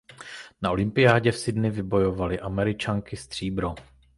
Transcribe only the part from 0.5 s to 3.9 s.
Na olympiádě v Sydney vybojovaly Američanky stříbro.